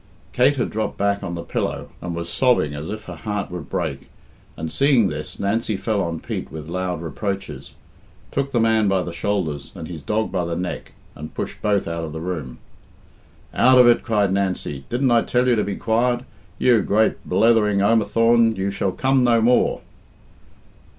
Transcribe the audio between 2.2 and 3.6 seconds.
sobbing as if her heart